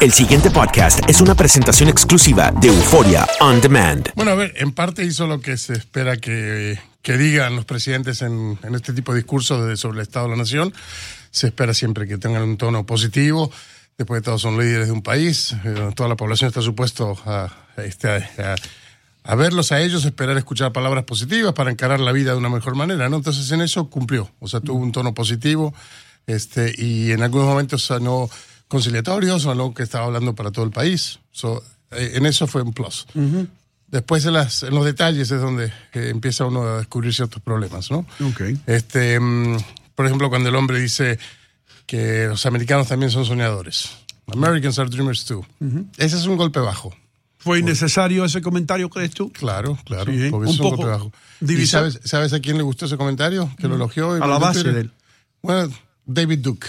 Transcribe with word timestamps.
El 0.00 0.12
siguiente 0.12 0.50
podcast 0.50 1.00
es 1.08 1.20
una 1.20 1.34
presentación 1.34 1.88
exclusiva 1.88 2.52
de 2.60 2.68
Euforia 2.68 3.26
On 3.40 3.60
Demand. 3.60 4.08
Bueno, 4.14 4.30
a 4.30 4.34
ver, 4.36 4.54
en 4.56 4.70
parte 4.72 5.04
hizo 5.04 5.26
lo 5.26 5.40
que 5.40 5.56
se 5.56 5.72
espera 5.72 6.16
que, 6.16 6.78
que 7.02 7.16
digan 7.18 7.56
los 7.56 7.64
presidentes 7.64 8.22
en, 8.22 8.58
en 8.62 8.74
este 8.76 8.92
tipo 8.92 9.12
de 9.12 9.18
discursos 9.20 9.80
sobre 9.80 9.96
el 9.98 10.02
Estado 10.02 10.26
de 10.26 10.30
la 10.32 10.36
Nación. 10.36 10.72
Se 11.32 11.48
espera 11.48 11.74
siempre 11.74 12.06
que 12.06 12.16
tengan 12.16 12.42
un 12.42 12.56
tono 12.56 12.86
positivo. 12.86 13.50
Después 13.96 14.20
de 14.20 14.24
todo 14.24 14.38
son 14.38 14.56
líderes 14.58 14.86
de 14.86 14.92
un 14.92 15.02
país. 15.02 15.52
eh, 15.64 15.90
toda 15.96 16.08
la 16.08 16.16
población 16.16 16.46
está 16.48 16.62
supuesto 16.62 17.18
a, 17.26 17.50
a 17.76 17.82
este, 17.82 18.08
a- 18.08 18.54
a 19.24 19.34
verlos 19.34 19.72
a 19.72 19.80
ellos, 19.82 20.06
esperar 20.06 20.38
escuchar 20.38 20.72
palabras 20.72 21.04
positivas 21.04 21.52
para 21.52 21.70
encarar 21.70 22.00
la 22.00 22.12
vida 22.12 22.30
de 22.30 22.38
una 22.38 22.48
mejor 22.48 22.74
manera, 22.76 23.10
¿no? 23.10 23.16
Entonces 23.16 23.50
en 23.50 23.60
eso 23.60 23.90
cumplió, 23.90 24.30
o 24.38 24.48
sea, 24.48 24.60
tuvo 24.60 24.78
un 24.78 24.90
tono 24.90 25.12
positivo, 25.12 25.74
este, 26.26 26.72
y 26.78 27.10
en 27.12 27.22
algunos 27.22 27.46
momentos 27.46 27.90
sonó 28.68 28.78
conciliatorio, 28.78 29.38
sonó 29.38 29.74
que 29.74 29.82
estaba 29.82 30.06
hablando 30.06 30.34
para 30.34 30.50
todo 30.50 30.64
el 30.64 30.70
país. 30.70 31.20
So, 31.32 31.62
eh, 31.90 32.12
en 32.14 32.26
eso 32.26 32.46
fue 32.46 32.62
un 32.62 32.72
plus. 32.72 33.06
Después 33.86 34.26
en, 34.26 34.34
las, 34.34 34.62
en 34.62 34.74
los 34.74 34.84
detalles 34.84 35.30
es 35.30 35.40
donde 35.40 35.72
eh, 35.94 36.10
empieza 36.10 36.44
uno 36.44 36.62
a 36.62 36.78
descubrir 36.78 37.14
ciertos 37.14 37.42
problemas, 37.42 37.90
¿no? 37.90 38.06
Ok. 38.20 38.42
Este, 38.66 39.18
mm, 39.18 39.56
por 39.94 40.04
ejemplo, 40.04 40.28
cuando 40.28 40.50
el 40.50 40.54
hombre 40.54 40.78
dice 40.78 41.18
que 41.86 42.26
los 42.28 42.44
americanos 42.44 42.88
también 42.88 43.10
son 43.10 43.24
soñadores. 43.24 43.88
Americans 44.30 44.78
are 44.78 44.90
dreamers 44.90 45.24
too. 45.24 45.44
Ese 45.96 46.16
es 46.18 46.26
un 46.26 46.36
golpe 46.36 46.60
bajo. 46.60 46.94
¿Fue 47.38 47.60
innecesario 47.60 48.26
ese 48.26 48.42
comentario, 48.42 48.90
crees 48.90 49.12
tú? 49.12 49.32
Claro, 49.32 49.78
claro. 49.84 50.12
Sí, 50.12 50.28
porque 50.30 50.48
un 50.48 50.54
es 50.54 50.60
un 50.60 50.70
poco 50.70 50.76
golpe 50.76 50.90
bajo. 50.90 51.12
¿Y 51.40 51.66
sabes, 51.66 52.00
sabes 52.04 52.34
a 52.34 52.40
quién 52.40 52.58
le 52.58 52.62
gustó 52.62 52.84
ese 52.84 52.98
comentario? 52.98 53.50
Que 53.58 53.68
lo 53.68 53.76
elogió. 53.76 54.12
A 54.12 54.26
la 54.26 54.38
base 54.38 54.70
de 54.70 54.80
él. 54.82 54.92
Bueno, 55.40 55.72
David 56.04 56.40
Duke. 56.40 56.68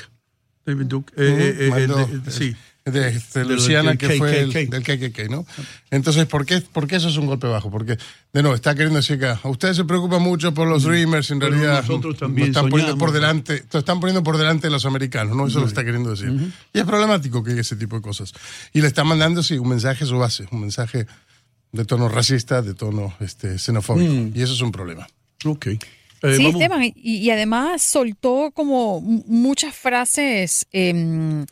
David 0.70 0.86
Duke. 0.86 1.14
eh, 1.18 1.56
eh, 1.60 1.72
eh, 1.76 1.88
el 2.26 2.32
sí. 2.32 2.56
de, 2.86 3.10
este, 3.10 3.46
Luciana, 3.46 3.96
que 3.96 4.18
fue 4.18 4.40
el, 4.40 4.52
del 4.52 4.84
KKK, 4.84 5.30
¿no? 5.30 5.46
Entonces, 5.92 6.26
¿por 6.26 6.46
qué, 6.46 6.62
¿por 6.62 6.88
qué 6.88 6.96
eso 6.98 7.10
es 7.10 7.18
un 7.18 7.28
golpe 7.28 7.48
bajo? 7.48 7.70
Porque, 7.70 7.98
de 8.34 8.42
nuevo, 8.42 8.56
está 8.56 8.74
queriendo 8.74 8.98
decir 8.98 9.20
que 9.20 9.28
a 9.28 9.40
ustedes 9.44 9.78
se 9.78 9.86
preocupan 9.86 10.22
mucho 10.22 10.54
por 10.54 10.68
los 10.68 10.84
Dreamers, 10.84 11.32
en. 11.32 11.40
Pero 11.40 11.52
realidad 11.52 11.82
nosotros 11.82 12.14
nos 12.14 12.20
también 12.20 12.48
están 12.50 12.70
poniendo 12.70 12.98
por 12.98 13.12
delante, 13.12 13.64
nos 13.72 13.82
están 13.82 14.00
poniendo 14.00 14.24
por 14.24 14.38
delante 14.38 14.68
de 14.68 14.72
los 14.72 14.86
americanos, 14.86 15.36
¿no? 15.36 15.48
Eso 15.48 15.60
lo 15.60 15.68
está 15.68 15.84
queriendo 15.84 16.12
decir. 16.12 16.32
Y 16.74 16.80
es 16.80 16.86
problemático 16.86 17.44
que 17.44 17.52
diga 17.52 17.62
ese 17.62 17.76
tipo 17.76 17.96
de 17.96 18.02
cosas. 18.02 18.34
Y 18.74 18.82
le 18.82 18.88
está 18.88 19.04
mandando, 19.04 19.44
sí, 19.44 19.58
un 19.58 19.70
mensaje 19.70 20.04
a 20.04 20.08
su 20.08 20.18
base, 20.18 20.48
un 20.52 20.62
mensaje 20.62 21.08
de 21.72 21.86
tono 21.86 22.10
racista, 22.10 22.62
de 22.62 22.74
tono 22.74 23.14
este, 23.20 23.58
xenofóbico. 23.58 24.14
Mm. 24.14 24.32
Y 24.36 24.42
eso 24.42 24.54
es 24.54 24.62
un 24.62 24.72
problema. 24.72 25.08
Ok. 25.46 25.68
Eh, 26.24 26.36
sí, 26.36 26.44
vamos- 26.44 26.62
Esteban, 26.62 26.84
y, 26.84 26.94
y 26.96 27.30
además 27.32 27.82
soltó 27.82 28.52
como 28.54 29.02
muchas 29.02 29.76
frases 29.76 30.66
em, 30.72 31.46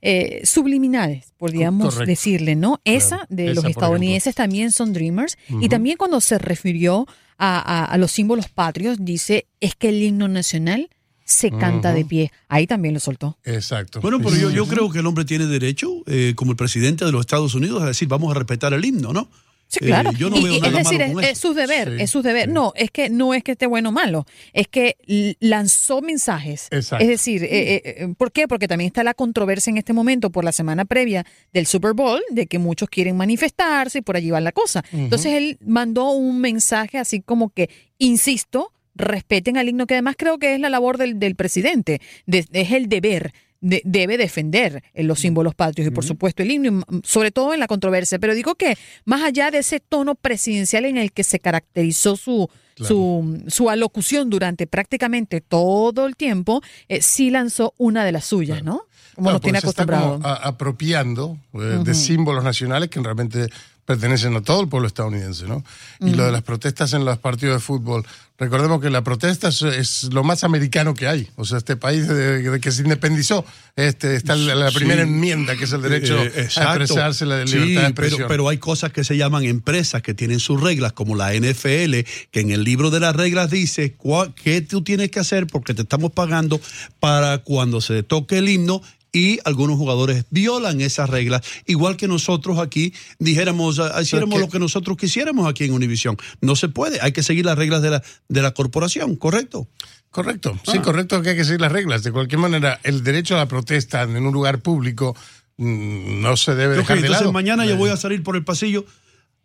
eh, 0.00 0.42
subliminales, 0.44 1.32
podríamos 1.36 1.94
Correcto. 1.94 2.08
decirle, 2.10 2.54
¿no? 2.56 2.80
Esa 2.84 3.26
de 3.28 3.46
Esa, 3.50 3.54
los 3.54 3.64
estadounidenses 3.64 4.34
también 4.34 4.70
son 4.72 4.92
dreamers. 4.92 5.36
Y 5.60 5.68
también 5.68 5.96
cuando 5.96 6.20
se 6.20 6.38
refirió 6.38 7.06
a, 7.36 7.58
a- 7.58 7.84
a 7.84 7.98
los 7.98 8.12
símbolos 8.12 8.48
patrios, 8.48 8.98
dice, 9.00 9.46
es 9.60 9.74
que 9.74 9.88
el 9.90 10.02
himno 10.02 10.28
nacional 10.28 10.88
se 11.24 11.50
canta 11.50 11.92
de 11.92 12.04
pie. 12.06 12.32
Ahí 12.48 12.66
también 12.66 12.94
lo 12.94 13.00
soltó. 13.00 13.36
Exacto. 13.44 14.00
Bueno, 14.00 14.18
pero 14.18 14.50
yo 14.50 14.66
creo 14.66 14.90
que 14.90 15.00
el 15.00 15.06
hombre 15.06 15.24
tiene 15.26 15.46
derecho, 15.46 16.02
eh, 16.06 16.32
como 16.34 16.52
el 16.52 16.56
presidente 16.56 17.04
de 17.04 17.12
los 17.12 17.20
Estados 17.20 17.54
Unidos, 17.54 17.82
a 17.82 17.86
decir, 17.86 18.08
vamos 18.08 18.30
a 18.34 18.38
respetar 18.38 18.72
el 18.72 18.82
himno, 18.84 19.12
¿no? 19.12 19.28
Sí, 19.70 19.80
Eh, 19.82 19.86
claro. 19.86 20.12
yo 20.12 20.30
no 20.30 20.38
Y- 20.38 20.44
veo 20.44 20.54
y 20.54 20.60
nada 20.60 20.80
es 20.80 20.88
decir, 20.88 20.98
malo 21.08 21.20
es, 21.20 21.36
su 21.38 21.52
deber, 21.52 21.96
Sí, 21.98 22.02
es 22.04 22.10
su 22.10 22.22
deber. 22.22 22.46
sí. 22.46 22.52
No, 22.52 22.72
es 22.74 22.90
que 22.90 23.10
no 23.10 23.34
es 23.34 23.44
que 23.44 23.52
esté 23.52 23.66
bueno 23.66 23.90
o 23.90 23.92
malo, 23.92 24.24
es 24.54 24.66
que 24.66 24.96
lanzó 25.40 26.00
mensajes. 26.00 26.68
Exacto. 26.70 27.02
Es 27.02 27.08
decir, 27.10 27.44
eh, 27.44 27.48
eh, 27.50 27.82
eh, 27.84 28.14
¿por 28.16 28.32
qué? 28.32 28.48
Porque 28.48 28.66
también 28.66 28.86
está 28.88 29.04
la 29.04 29.12
controversia 29.14 29.70
en 29.70 29.76
este 29.76 29.92
momento 29.92 30.30
por 30.30 30.42
la 30.44 30.52
semana 30.52 30.84
previa 30.86 31.26
del 31.52 31.66
Super 31.66 31.92
Bowl, 31.92 32.20
de 32.30 32.46
que 32.46 32.58
muchos 32.58 32.88
quieren 32.88 33.16
manifestarse 33.16 33.98
y 33.98 34.02
por 34.02 34.16
allí 34.16 34.30
va 34.30 34.40
la 34.40 34.52
cosa. 34.52 34.82
Entonces 34.92 35.34
él 35.34 35.58
mandó 35.64 36.10
un 36.12 36.40
mensaje 36.40 36.96
así 36.98 37.20
como 37.20 37.50
que, 37.50 37.68
insisto, 37.98 38.72
respeten 38.94 39.56
al 39.58 39.68
himno, 39.68 39.86
que 39.86 39.94
además 39.94 40.14
creo 40.18 40.38
que 40.38 40.54
es 40.54 40.60
la 40.60 40.70
labor 40.70 40.96
del, 40.98 41.18
del 41.18 41.36
presidente, 41.36 42.00
de- 42.26 42.46
es 42.52 42.72
el 42.72 42.88
deber. 42.88 43.32
De- 43.60 43.82
debe 43.84 44.16
defender 44.16 44.82
eh, 44.94 45.02
los 45.02 45.20
símbolos 45.20 45.54
patrios 45.54 45.88
y 45.88 45.90
por 45.90 46.04
supuesto 46.04 46.42
el 46.42 46.50
himno, 46.50 46.66
y 46.66 46.68
m- 46.68 46.84
sobre 47.04 47.30
todo 47.30 47.54
en 47.54 47.60
la 47.60 47.66
controversia. 47.66 48.18
Pero 48.18 48.34
digo 48.34 48.54
que 48.54 48.76
más 49.04 49.22
allá 49.22 49.50
de 49.50 49.58
ese 49.58 49.80
tono 49.80 50.14
presidencial 50.14 50.84
en 50.84 50.96
el 50.96 51.12
que 51.12 51.24
se 51.24 51.40
caracterizó 51.40 52.16
su, 52.16 52.48
su, 52.76 53.42
su 53.48 53.68
alocución 53.70 54.30
durante 54.30 54.66
prácticamente 54.66 55.40
todo 55.40 56.06
el 56.06 56.14
tiempo, 56.16 56.62
eh, 56.88 57.02
sí 57.02 57.30
lanzó 57.30 57.74
una 57.78 58.04
de 58.04 58.12
las 58.12 58.24
suyas, 58.26 58.62
¿no? 58.62 58.82
Como 59.14 59.24
Claro, 59.26 59.34
nos 59.34 59.40
tiene 59.42 59.60
porque 59.60 59.66
se 59.66 59.70
está 59.70 59.82
acostumbrado. 59.82 60.12
como 60.22 60.26
a- 60.28 60.46
apropiando 60.48 61.38
eh, 61.54 61.58
de 61.84 61.94
símbolos 61.94 62.44
nacionales 62.44 62.88
que 62.88 63.00
realmente 63.00 63.48
pertenecen 63.88 64.36
a 64.36 64.42
todo 64.42 64.60
el 64.60 64.68
pueblo 64.68 64.86
estadounidense, 64.86 65.46
¿no? 65.46 65.64
Y 66.00 66.10
lo 66.10 66.26
de 66.26 66.30
las 66.32 66.42
protestas 66.42 66.92
en 66.92 67.06
los 67.06 67.16
partidos 67.16 67.54
de 67.56 67.60
fútbol. 67.60 68.04
Recordemos 68.38 68.82
que 68.82 68.90
la 68.90 69.02
protesta 69.02 69.48
es, 69.48 69.62
es 69.62 70.04
lo 70.12 70.22
más 70.22 70.44
americano 70.44 70.92
que 70.94 71.08
hay. 71.08 71.28
O 71.36 71.44
sea, 71.46 71.56
este 71.58 71.74
país 71.76 72.06
de, 72.06 72.42
de 72.42 72.60
que 72.60 72.70
se 72.70 72.82
independizó, 72.82 73.44
este, 73.76 74.14
está 74.14 74.36
la, 74.36 74.54
la 74.54 74.70
primera 74.70 75.02
Sí. 75.04 75.08
enmienda, 75.08 75.56
que 75.56 75.64
es 75.64 75.72
el 75.72 75.80
derecho 75.82 76.18
Eh, 76.22 76.32
a 76.36 76.40
exacto. 76.42 76.82
expresarse, 76.82 77.24
la 77.24 77.46
Sí, 77.46 77.54
libertad 77.58 77.66
de 77.88 77.94
pero, 77.94 78.06
expresión. 78.06 78.28
pero 78.28 78.48
hay 78.50 78.58
cosas 78.58 78.92
que 78.92 79.04
se 79.04 79.16
llaman 79.16 79.44
empresas 79.44 80.02
que 80.02 80.12
tienen 80.12 80.38
sus 80.38 80.60
reglas, 80.60 80.92
como 80.92 81.16
la 81.16 81.32
NFL, 81.34 82.04
que 82.30 82.40
en 82.40 82.50
el 82.50 82.62
libro 82.62 82.90
de 82.90 83.00
las 83.00 83.16
reglas 83.16 83.50
dice 83.50 83.96
cua- 83.96 84.32
qué 84.34 84.60
tú 84.60 84.82
tienes 84.82 85.10
que 85.10 85.18
hacer 85.18 85.46
porque 85.46 85.72
te 85.72 85.82
estamos 85.82 86.12
pagando 86.12 86.60
para 87.00 87.38
cuando 87.38 87.80
se 87.80 88.02
toque 88.02 88.36
el 88.38 88.50
himno 88.50 88.82
y 89.12 89.38
algunos 89.44 89.76
jugadores 89.78 90.24
violan 90.30 90.80
esas 90.80 91.08
reglas, 91.08 91.42
igual 91.66 91.96
que 91.96 92.08
nosotros 92.08 92.58
aquí 92.58 92.92
dijéramos, 93.18 93.78
ah, 93.78 94.00
hiciéramos 94.02 94.34
que- 94.36 94.40
lo 94.40 94.48
que 94.48 94.58
nosotros 94.58 94.96
quisiéramos 94.96 95.48
aquí 95.48 95.64
en 95.64 95.72
Univision. 95.72 96.16
No 96.40 96.56
se 96.56 96.68
puede, 96.68 97.00
hay 97.00 97.12
que 97.12 97.22
seguir 97.22 97.46
las 97.46 97.56
reglas 97.58 97.80
de 97.82 97.90
la, 97.90 98.02
de 98.28 98.42
la 98.42 98.52
corporación, 98.52 99.16
¿correcto? 99.16 99.68
Correcto, 100.10 100.58
Ah. 100.66 100.70
sí, 100.72 100.78
correcto 100.80 101.20
que 101.22 101.30
hay 101.30 101.36
que 101.36 101.44
seguir 101.44 101.60
las 101.60 101.72
reglas. 101.72 102.02
De 102.02 102.12
cualquier 102.12 102.38
manera, 102.40 102.80
el 102.82 103.02
derecho 103.04 103.34
a 103.34 103.38
la 103.38 103.48
protesta 103.48 104.02
en 104.02 104.16
un 104.24 104.32
lugar 104.32 104.60
público 104.60 105.14
mm, 105.56 106.20
no 106.20 106.36
se 106.36 106.54
debe 106.54 106.74
Ok, 106.74 106.80
dejar 106.80 106.96
de 106.96 107.00
entonces 107.02 107.20
lado. 107.22 107.32
mañana 107.32 107.64
yo 107.66 107.72
Eh, 107.74 107.76
voy 107.76 107.90
a 107.90 107.96
salir 107.96 108.22
por 108.22 108.36
el 108.36 108.44
pasillo. 108.44 108.84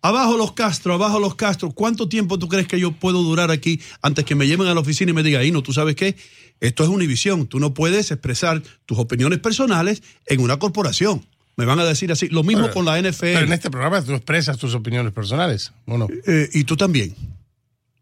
Abajo 0.01 0.35
los 0.37 0.51
Castro, 0.51 0.93
abajo 0.93 1.19
los 1.19 1.35
Castro. 1.35 1.71
¿Cuánto 1.71 2.09
tiempo 2.09 2.37
tú 2.37 2.49
crees 2.49 2.67
que 2.67 2.77
yo 2.79 2.91
puedo 2.91 3.23
durar 3.23 3.51
aquí 3.51 3.79
antes 4.01 4.25
que 4.25 4.35
me 4.35 4.45
lleven 4.45 4.67
a 4.67 4.73
la 4.73 4.81
oficina 4.81 5.11
y 5.11 5.13
me 5.13 5.23
digan, 5.23 5.49
no, 5.53 5.63
tú 5.63 5.71
sabes 5.71 5.95
qué? 5.95 6.15
Esto 6.59 6.83
es 6.83 6.89
Univisión. 6.89 7.47
Tú 7.47 7.59
no 7.59 7.73
puedes 7.73 8.11
expresar 8.11 8.61
tus 8.85 8.97
opiniones 8.97 9.39
personales 9.39 10.01
en 10.27 10.39
una 10.41 10.57
corporación. 10.59 11.25
Me 11.55 11.65
van 11.65 11.79
a 11.79 11.85
decir 11.85 12.11
así. 12.11 12.29
Lo 12.29 12.43
mismo 12.43 12.63
Pero- 12.63 12.73
con 12.73 12.85
la 12.85 12.93
Pero 12.93 13.09
NFL. 13.09 13.25
en 13.45 13.53
este 13.53 13.69
programa 13.69 14.01
tú 14.03 14.13
expresas 14.13 14.57
tus 14.57 14.73
opiniones 14.73 15.11
personales, 15.13 15.71
¿o 15.85 15.97
no? 15.97 16.07
Eh, 16.25 16.49
y 16.53 16.63
tú 16.63 16.75
también. 16.77 17.13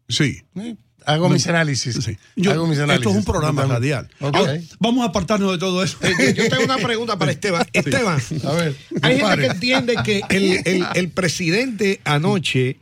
Sí. 0.08 0.40
Sí. 0.54 0.76
Hago 1.04 1.28
mis 1.28 1.46
análisis. 1.48 1.96
sí. 1.96 2.16
Yo- 2.36 2.52
Hago 2.52 2.66
mis 2.68 2.78
análisis. 2.78 3.00
esto 3.00 3.10
es 3.10 3.16
un 3.16 3.24
programa 3.24 3.66
radial. 3.66 4.08
vamos 4.78 5.02
a 5.04 5.08
apartarnos 5.08 5.50
de 5.50 5.58
todo 5.58 5.82
eso. 5.82 5.98
Eh, 6.02 6.32
Yo 6.32 6.48
tengo 6.48 6.62
una 6.64 6.78
pregunta 6.78 7.18
para 7.18 7.32
Esteban. 7.32 7.66
Esteban, 7.72 8.20
A 8.44 8.52
ver, 8.52 8.76
hay 9.02 9.18
gente 9.18 9.36
que 9.40 9.46
entiende 9.46 9.96
que 10.04 10.22
el, 10.28 10.62
el- 10.64 10.86
el 10.94 11.08
presidente 11.10 12.00
anoche 12.04 12.78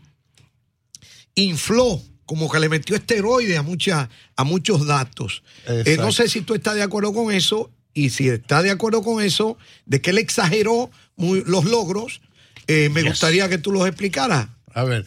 infló, 1.35 2.03
como 2.31 2.49
que 2.49 2.61
le 2.61 2.69
metió 2.69 2.95
esteroides 2.95 3.59
a, 3.59 3.63
muchas 3.63 4.09
a 4.37 4.45
muchos 4.45 4.87
datos. 4.87 5.43
Eh, 5.67 5.97
no 5.99 6.13
sé 6.13 6.29
si 6.29 6.43
tú 6.43 6.55
estás 6.55 6.77
de 6.77 6.83
acuerdo 6.85 7.13
con 7.13 7.35
eso 7.35 7.73
y 7.93 8.11
si 8.11 8.29
está 8.29 8.63
de 8.63 8.71
acuerdo 8.71 9.03
con 9.03 9.21
eso, 9.21 9.59
de 9.85 10.01
que 10.01 10.11
él 10.11 10.19
exageró 10.19 10.93
muy- 11.17 11.43
los 11.45 11.65
logros, 11.65 12.21
eh, 12.69 12.89
me 12.89 13.03
gustaría 13.03 13.49
que 13.49 13.59
tú 13.59 13.73
los 13.73 13.85
explicaras. 13.85 14.47
A 14.73 14.85
ver. 14.85 15.05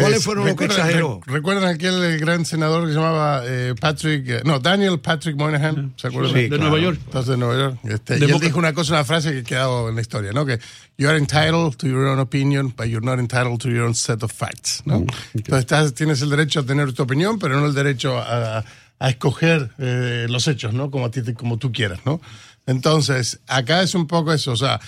¿Cuáles 0.00 0.22
fueron 0.22 0.44
los 0.46 0.54
que 0.54 0.66
recuerdan- 0.68 0.86
exageró? 0.86 1.20
re- 1.26 1.32
¿Recuerdan 1.34 1.64
aquel 1.74 2.18
gran 2.20 2.44
senador 2.44 2.82
que 2.86 2.92
se 2.92 2.98
llamaba 2.98 3.42
eh, 3.44 3.74
Patrick, 3.80 4.28
eh, 4.28 4.42
no, 4.44 4.60
Daniel 4.60 5.00
Patrick 5.00 5.36
Moynihan? 5.36 5.94
¿Se 5.96 6.06
acuerdan? 6.06 6.32
Sí, 6.32 6.42
de 6.42 6.48
claro. 6.48 6.62
Nueva 6.64 6.78
York. 6.78 7.00
Entonces, 7.06 7.30
de 7.30 7.36
Nueva 7.36 7.54
York. 7.60 7.78
Este, 7.84 8.18
y 8.18 8.22
él 8.30 8.38
dijo 8.40 8.58
una 8.58 8.72
cosa, 8.72 8.92
una 8.94 9.04
frase 9.04 9.32
que 9.32 9.38
ha 9.40 9.42
quedado 9.42 9.88
en 9.88 9.94
la 9.96 10.00
historia, 10.00 10.32
¿no? 10.32 10.46
Que 10.46 10.58
you 10.98 11.08
are 11.08 11.18
entitled 11.18 11.76
to 11.76 11.86
your 11.88 12.06
own 12.06 12.18
opinion, 12.20 12.72
but 12.76 12.86
you're 12.86 13.04
not 13.04 13.18
entitled 13.18 13.58
to 13.60 13.68
your 13.68 13.82
own 13.82 13.94
set 13.94 14.22
of 14.22 14.32
facts, 14.32 14.82
¿no? 14.84 15.04
Entonces, 15.34 15.58
estás- 15.66 15.94
tienes 15.94 16.22
el 16.22 16.30
derecho 16.30 16.60
a 16.60 16.62
tener 16.64 16.92
tu 16.92 17.02
opinión, 17.02 17.38
pero 17.38 17.58
no 17.58 17.66
el 17.66 17.74
derecho 17.74 18.16
a, 18.18 18.64
a 18.98 19.08
escoger 19.10 19.70
eh, 19.78 20.26
los 20.28 20.46
hechos, 20.46 20.72
¿no? 20.74 20.90
Como, 20.90 21.06
a 21.06 21.10
ti, 21.10 21.22
te- 21.22 21.34
como 21.34 21.56
tú 21.58 21.72
quieras, 21.72 22.00
¿no? 22.04 22.20
Entonces, 22.66 23.40
acá 23.48 23.82
es 23.82 23.94
un 23.94 24.06
poco 24.06 24.32
eso, 24.32 24.52
o 24.52 24.56
sea, 24.56 24.80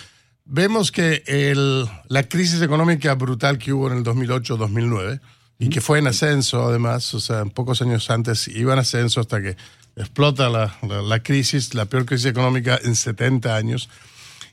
vemos 0.45 0.91
que 0.91 1.23
el, 1.27 1.85
la 2.07 2.23
crisis 2.23 2.61
económica 2.61 3.13
brutal 3.15 3.57
que 3.57 3.73
hubo 3.73 3.89
en 3.91 3.97
el 3.97 4.03
2008-2009, 4.03 5.19
y 5.59 5.69
que 5.69 5.81
fue 5.81 5.99
en 5.99 6.07
ascenso 6.07 6.67
además, 6.67 7.13
o 7.13 7.19
sea, 7.19 7.45
pocos 7.45 7.81
años 7.81 8.09
antes 8.09 8.47
iba 8.49 8.73
en 8.73 8.79
ascenso 8.79 9.21
hasta 9.21 9.41
que 9.41 9.55
explota 9.95 10.49
la, 10.49 10.75
la- 10.81 11.01
la 11.01 11.21
crisis, 11.23 11.73
la 11.75 11.85
peor 11.85 12.05
crisis 12.05 12.25
económica 12.25 12.79
en 12.83 12.95
70 12.95 13.55
años. 13.55 13.89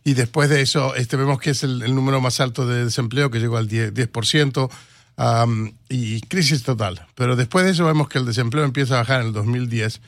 Y 0.05 0.15
después 0.15 0.49
de 0.51 0.61
eso, 0.61 0.95
este, 0.95 1.17
vemos 1.17 1.41
que 1.41 1.51
es 1.51 1.63
el, 1.65 1.83
el 1.83 1.95
número 1.95 2.21
más 2.21 2.41
alto 2.41 2.67
de 2.67 2.85
desempleo, 2.85 3.31
que 3.31 3.41
llegó 3.41 3.57
al 3.57 3.69
10%, 3.69 3.93
10% 3.93 4.71
am, 5.17 5.73
y 5.89 6.21
crisis 6.23 6.63
total. 6.63 7.07
Pero 7.15 7.35
después 7.35 7.65
de 7.65 7.73
eso 7.73 7.87
vemos 7.87 8.09
que 8.09 8.19
el 8.19 8.27
desempleo 8.27 8.65
empieza 8.65 8.95
a 8.95 8.99
bajar 8.99 9.23
en 9.23 9.29
el 9.29 9.33
2010 9.33 10.01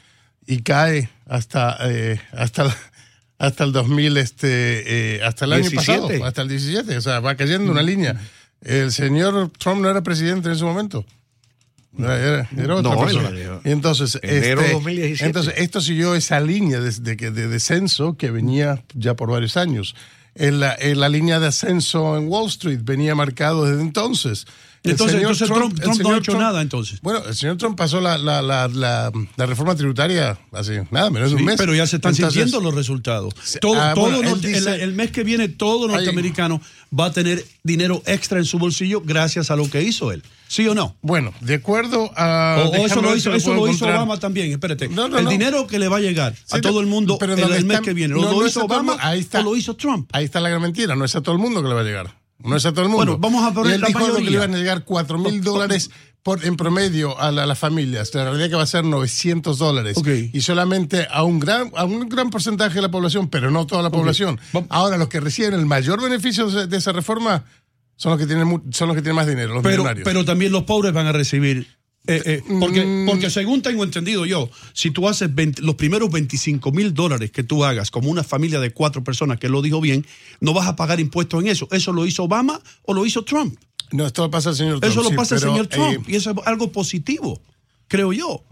y 0.47 0.63
cae 0.63 1.11
hasta, 1.27 1.77
eh, 1.91 2.21
hasta, 2.33 2.65
la- 2.65 2.77
hasta 3.43 3.65
el 3.65 3.73
2000, 3.73 4.17
este, 4.19 5.17
eh, 5.17 5.23
hasta 5.25 5.47
el 5.47 5.53
año 5.55 5.69
17. 5.69 6.01
pasado, 6.01 6.25
hasta 6.25 6.43
el 6.43 6.49
17. 6.49 6.97
O 6.97 7.01
sea, 7.01 7.19
va 7.21 7.35
cayendo 7.35 7.71
una 7.73 7.83
línea. 7.83 8.21
El 8.61 8.93
señor 8.93 9.51
Trump 9.59 9.81
no 9.83 9.91
era 9.91 10.01
presidente 10.03 10.49
en 10.49 10.55
ese 10.55 10.65
momento. 10.65 11.05
Era, 11.99 12.49
era- 12.57 12.77
otra 12.77 12.95
No, 12.95 13.01
persona. 13.05 13.29
era- 13.39 13.61
Y 13.65 13.71
entonces, 13.71 14.19
Enero 14.23 14.61
este, 14.63 14.73
2017. 14.75 15.27
entonces, 15.27 15.55
esto 15.57 15.81
siguió 15.81 16.15
esa 16.15 16.41
línea 16.41 16.81
de, 16.81 16.91
de, 16.93 17.31
de 17.33 17.49
descenso 17.49 18.17
que 18.17 18.31
venía 18.31 18.83
ya 18.95 19.15
por 19.15 19.31
varios 19.31 19.57
años. 19.57 19.95
En 20.35 20.61
la, 20.61 20.75
en 20.79 21.01
la 21.01 21.09
línea 21.11 21.41
de 21.41 21.49
ascenso 21.49 22.17
en 22.17 22.29
Wall 22.29 22.47
Street 22.49 22.81
venía 22.83 23.15
marcado 23.15 23.65
desde 23.67 23.83
entonces. 23.83 24.47
Entonces, 24.85 25.21
entonces 25.21 25.49
Trump, 25.49 25.79
Trump 25.81 26.01
no 26.01 26.09
ha 26.11 26.19
hecho 26.19 26.33
Trump- 26.33 26.41
nada 26.41 26.61
entonces. 26.61 27.01
Bueno, 27.03 27.23
el 27.25 27.35
señor 27.37 27.57
Trump 27.57 27.77
pasó 27.79 28.01
la, 28.01 28.19
la, 28.19 28.43
la, 28.43 28.67
la, 28.67 29.13
la 29.37 29.47
reforma 29.47 29.77
tributaria 29.77 30.37
hace 30.53 30.85
nada, 30.91 31.09
menos 31.11 31.31
de 31.31 31.37
Sí, 31.37 31.41
un 31.43 31.47
mes. 31.47 31.57
pero 31.57 31.73
ya 31.75 31.87
se 31.87 31.97
están 31.97 32.13
Entonces, 32.15 32.35
sintiendo 32.43 32.61
los 32.61 32.75
resultados. 32.75 33.33
Todo, 33.61 33.81
ah, 33.81 33.93
todo 33.95 34.05
bueno, 34.07 34.19
él 34.21 34.25
norte- 34.31 34.49
dice- 34.49 34.75
el, 34.75 34.81
el 34.81 34.93
mes 34.95 35.13
que 35.13 35.23
viene, 35.23 35.49
todo 35.49 35.87
norteamericano 35.87 36.61
va 36.99 37.07
a 37.07 37.13
tener 37.13 37.45
dinero 37.63 38.03
extra 38.07 38.39
en 38.39 38.45
su 38.45 38.59
bolsillo 38.59 39.03
gracias 39.05 39.51
a 39.53 39.57
lo 39.57 39.71
que 39.71 39.83
hizo 39.83 40.11
él. 40.11 40.23
¿Sí 40.49 40.67
o 40.69 40.75
no? 40.75 40.97
Bueno, 41.01 41.33
de 41.41 41.55
acuerdo 41.55 42.11
a. 42.17 42.69
O- 42.69 42.75
eso 42.85 43.01
lo 43.01 43.17
hizo, 43.17 43.33
eso 43.33 43.47
puedo 43.53 43.61
lo 43.61 43.67
hizo 43.69 43.77
encontrar. 43.85 43.97
Obama 43.99 44.19
también, 44.19 44.51
espérate. 44.53 44.89
No, 44.89 45.09
no, 45.09 45.17
el 45.17 45.25
no. 45.25 45.31
dinero 45.31 45.67
que 45.67 45.79
le 45.79 45.89
va 45.89 45.97
a 45.99 46.01
llegar 46.01 46.35
a 46.51 46.61
todo 46.61 46.81
el 46.81 46.87
mundo 46.87 47.19
el, 47.23 47.31
el 47.53 47.65
mes 47.65 47.81
que 47.81 47.95
viene, 47.95 48.15
¿lo, 48.15 48.47
hizo 48.47 48.65
Obama 48.65 48.97
ahí 49.01 49.21
está. 49.21 49.41
o 49.41 49.43
lo 49.45 49.57
hizo 49.57 49.75
Trump? 49.77 50.11
Ahí 50.13 50.25
está 50.25 50.41
la 50.41 50.49
gran 50.51 50.61
mentira, 50.61 50.95
no 50.97 51.05
es 51.07 51.15
a 51.17 51.23
todo 51.23 51.35
el 51.35 51.41
mundo 51.41 51.63
que 51.63 51.69
le 51.69 51.75
va 51.75 51.81
a 51.81 51.85
llegar. 51.85 52.22
No 52.45 52.57
es 52.57 52.67
a 52.67 52.73
todo 52.73 52.83
el 52.85 52.89
mundo. 52.91 53.19
Bueno, 53.19 53.19
vamos 53.19 53.45
a 53.45 53.55
poner 53.55 53.73
Y 53.73 53.75
él 53.77 53.81
la 53.81 53.87
dijo 53.89 53.99
que 54.01 54.05
mayoría. 54.07 54.31
le 54.31 54.37
iban 54.37 54.55
a 54.55 54.59
llegar 54.59 54.85
4 54.85 55.19
mil 55.19 55.43
dólares 55.43 55.91
por, 56.23 56.45
en 56.45 56.57
promedio 56.57 57.19
a, 57.21 57.33
la- 57.33 57.43
a 57.45 57.47
las 57.47 57.59
familias. 57.59 58.15
La 58.15 58.25
realidad 58.25 58.49
que 58.49 58.55
va 58.57 58.63
a 58.63 58.67
ser 58.67 58.85
900 58.85 59.59
dólares. 59.59 59.97
Y 60.33 60.41
solamente 60.43 61.07
a 61.11 61.23
un 61.25 61.39
gran 61.41 61.71
a 61.77 61.85
un 61.85 62.09
gran 62.09 62.31
porcentaje 62.31 62.75
de 62.77 62.83
la 62.83 62.91
población, 62.91 63.29
pero 63.29 63.51
no 63.51 63.67
toda 63.67 63.83
la 63.83 63.91
población. 63.91 64.39
Ahora, 64.69 64.97
los 64.99 65.09
que 65.09 65.21
reciben 65.21 65.55
el 65.55 65.67
mayor 65.67 66.01
beneficio 66.03 66.49
de 66.51 66.77
esa 66.77 66.93
reforma 66.93 67.45
son 67.97 68.11
los 68.13 68.21
que 68.21 68.27
tienen, 68.27 68.63
son 68.71 68.89
los 68.89 68.97
que 68.97 69.03
tienen 69.03 69.17
más 69.17 69.27
dinero, 69.27 69.55
los 69.55 69.63
Pero, 69.63 69.77
millonarios. 69.83 70.05
pero 70.05 70.25
también 70.25 70.51
los 70.53 70.65
pobres 70.65 70.93
van 70.93 71.07
a 71.07 71.13
recibir. 71.13 71.67
Eh, 72.07 72.23
eh, 72.27 72.43
porque, 72.59 72.85
Mm. 72.85 73.07
porque 73.07 73.31
según 73.31 73.63
tengo 73.63 73.85
entendido 73.85 74.27
yo, 74.27 74.51
si 74.73 74.91
tú 74.91 75.09
haces 75.09 75.33
20 75.35 75.63
los 75.63 75.77
primeros 75.77 76.11
25 76.11 76.73
mil 76.73 76.93
dólares 76.95 77.31
que 77.31 77.43
tú 77.45 77.65
hagas 77.65 77.91
como 77.91 78.11
una 78.11 78.25
familia 78.25 78.59
de 78.61 78.73
cuatro 78.73 79.05
personas, 79.05 79.39
que 79.39 79.49
lo 79.49 79.63
dijo 79.63 79.81
bien, 79.81 80.05
no 80.41 80.53
vas 80.53 80.67
a 80.67 80.75
pagar 80.77 80.99
impuestos 81.01 81.41
en 81.43 81.49
eso. 81.49 81.69
¿Eso 81.71 81.93
lo 81.93 82.05
hizo 82.07 82.25
Obama 82.25 82.61
o 82.83 82.93
lo 82.95 83.07
hizo 83.07 83.23
Trump? 83.25 83.57
no, 83.93 84.07
esto 84.07 84.23
lo 84.23 84.31
pasa 84.31 84.49
al 84.51 84.57
señor 84.57 84.81
Trump. 84.81 84.91
Eso 84.93 85.03
lo 85.03 85.11
sí, 85.11 85.15
pasa 85.17 85.35
el 85.35 85.41
señor 85.43 85.67
Trump. 85.67 86.09
eh, 86.09 86.13
y 86.13 86.17
eso 86.17 86.31
es 86.31 86.37
algo 86.47 86.73
positivo, 86.73 87.41
creo 87.89 88.13
yo. 88.13 88.43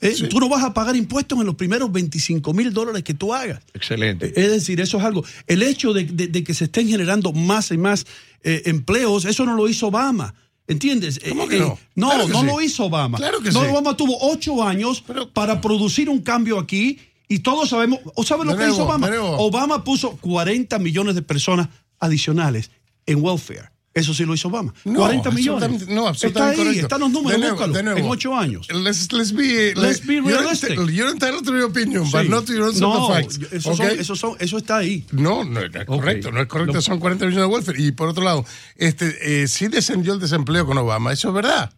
Eh, 0.00 0.14
sí. 0.14 0.28
Tú 0.28 0.38
no 0.38 0.48
vas 0.48 0.62
a 0.62 0.72
pagar 0.72 0.94
impuestos 0.94 1.36
en 1.40 1.44
los 1.46 1.56
primeros 1.56 1.90
25 1.90 2.54
mil 2.54 2.72
dólares 2.72 3.02
que 3.02 3.12
tú 3.14 3.34
hagas. 3.34 3.60
Excelente. 3.74 4.32
Es 4.40 4.50
decir, 4.52 4.80
eso 4.80 4.96
es 4.98 5.04
algo. 5.04 5.24
El 5.48 5.62
hecho 5.64 5.92
de, 5.92 6.04
de- 6.04 6.28
de 6.28 6.44
que 6.44 6.54
se 6.54 6.66
estén 6.66 6.86
generando 6.86 7.32
más 7.32 7.72
y 7.72 7.78
más 7.78 8.06
eh, 8.44 8.62
empleos, 8.66 9.24
eso 9.24 9.44
no 9.44 9.56
lo 9.56 9.68
hizo 9.68 9.88
Obama. 9.88 10.32
¿Entiendes? 10.68 11.18
¿Cómo 11.28 11.44
Eh, 11.44 11.48
que 11.48 11.56
eh, 11.56 11.60
no? 11.60 11.78
no, 11.96 12.08
Claro 12.10 12.26
que 12.26 12.32
no 12.34 12.40
sí. 12.40 12.46
lo 12.46 12.60
hizo 12.60 12.84
Obama. 12.84 13.18
Claro 13.18 13.40
que 13.40 13.50
no, 13.50 13.60
sí. 13.62 13.66
Obama 13.70 13.96
tuvo 13.96 14.16
ocho 14.20 14.62
años 14.62 15.02
Pero- 15.06 15.28
para 15.30 15.60
producir 15.60 16.08
un 16.08 16.20
cambio 16.20 16.58
aquí 16.58 16.98
y 17.26 17.40
todos 17.40 17.70
sabemos. 17.70 17.98
¿O 18.14 18.22
saben 18.22 18.46
lo 18.46 18.56
que 18.56 18.68
hizo 18.68 18.84
Obama? 18.84 19.10
Obama 19.38 19.82
puso 19.82 20.12
40 20.18 20.78
millones 20.78 21.14
de 21.14 21.22
personas 21.22 21.68
adicionales 21.98 22.70
en 23.06 23.24
welfare. 23.24 23.70
Eso 23.94 24.14
sí 24.14 24.24
lo 24.24 24.34
hizo 24.34 24.48
Obama. 24.48 24.72
No, 24.84 25.00
40 25.00 25.30
millones. 25.30 25.64
absolutamente- 25.64 25.94
No, 25.94 26.00
Está 26.02 26.08
absolutamente 26.10 26.50
ahí, 26.52 26.66
correcto. 26.66 26.86
están 26.86 27.00
los 27.00 27.10
números, 27.10 27.32
De 27.32 27.38
nuevo, 27.38 27.54
búscalo, 27.56 27.72
de 27.72 27.82
nuevo. 27.82 27.98
en 27.98 28.06
ocho 28.06 28.36
años. 28.36 28.68
Let's, 28.72 29.12
let's 29.12 29.32
be, 29.32 29.74
Let's 29.74 30.06
be 30.06 30.14
you're 30.16 30.30
realistic. 30.38 30.78
You're 30.90 31.10
entitled 31.10 31.44
to 31.44 31.52
your 31.52 31.64
opinion, 31.64 32.04
but 32.12 32.22
Sí. 32.22 32.28
not 32.28 32.44
to 32.46 32.52
your 32.52 32.72
no, 32.78 33.06
of 33.08 33.12
facts. 33.16 33.40
Eso, 33.50 33.70
¿ok? 33.70 33.76
son- 33.76 33.90
eso, 33.98 34.14
son- 34.16 34.36
eso 34.38 34.58
está 34.58 34.76
ahí. 34.76 35.04
No, 35.10 35.42
no 35.44 35.60
es 35.60 35.70
correcto, 35.86 36.30
no 36.30 36.40
es 36.40 36.46
correcto, 36.46 36.80
son 36.82 37.00
40 37.00 37.26
millones 37.26 37.48
de 37.48 37.54
welfare. 37.54 37.80
Y 37.82 37.90
por 37.92 38.08
otro 38.10 38.22
lado, 38.22 38.44
este, 38.76 39.42
eh, 39.42 39.48
sí 39.48 39.66
descendió 39.68 40.12
el 40.12 40.20
desempleo 40.20 40.64
con 40.66 40.78
Obama, 40.78 41.12
eso 41.12 41.28
es 41.28 41.34
verdad. 41.34 41.72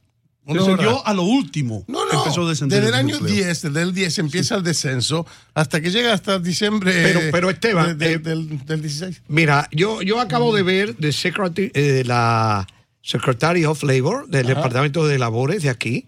Descendió 0.58 1.06
a 1.06 1.14
lo 1.14 1.22
último. 1.22 1.84
No, 1.86 2.04
no, 2.06 2.18
Empezó 2.18 2.46
a 2.46 2.48
descender 2.50 2.80
desde 2.80 2.88
el 2.90 2.94
año 2.94 3.14
desempleo. 3.18 3.34
10, 3.46 3.62
desde 3.62 3.82
el 3.82 3.94
10 3.94 4.18
empieza 4.18 4.54
el 4.56 4.62
descenso 4.62 5.26
hasta 5.54 5.80
que 5.80 5.90
llega 5.90 6.12
hasta 6.12 6.38
diciembre 6.38 6.92
Pero- 6.92 7.20
eh, 7.20 7.28
pero, 7.32 7.50
Esteban, 7.50 7.96
de- 7.98 8.06
de- 8.06 8.12
eh, 8.14 8.18
del, 8.18 8.64
del 8.66 8.82
16. 8.82 9.22
Mira, 9.28 9.68
yo, 9.72 10.02
yo 10.02 10.20
acabo 10.20 10.54
de 10.54 10.62
ver 10.62 10.96
de 10.96 11.12
secretary, 11.12 11.70
eh, 11.74 12.02
la 12.06 12.66
Secretary 13.02 13.64
of 13.64 13.82
Labor 13.82 14.28
del 14.28 14.46
Departamento 14.46 15.06
de 15.06 15.18
Labores 15.18 15.62
de 15.62 15.70
aquí, 15.70 16.06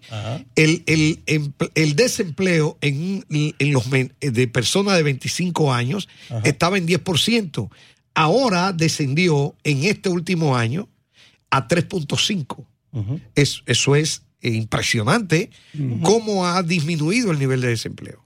el, 0.55 0.83
el, 0.85 1.25
empl- 1.25 1.71
el 1.73 1.95
desempleo 1.95 2.77
en, 2.81 3.25
en 3.31 3.73
los 3.73 3.87
men- 3.87 4.13
de 4.21 4.47
personas 4.47 4.95
de 4.97 5.01
25 5.03 5.73
años 5.73 6.07
estaba 6.43 6.77
en 6.77 6.85
10%. 6.87 7.69
Ahora 8.13 8.73
descendió 8.73 9.55
en 9.63 9.85
este 9.85 10.09
último 10.09 10.55
año 10.55 10.87
a 11.49 11.67
3.5. 11.67 12.63
Es- 13.33 13.63
eso 13.65 13.95
es 13.95 14.21
eh, 14.43 14.49
impresionante 14.51 15.49
cómo 16.03 16.45
ha 16.45 16.61
disminuido 16.61 17.31
el 17.31 17.39
nivel 17.39 17.61
de 17.61 17.69
desempleo. 17.69 18.21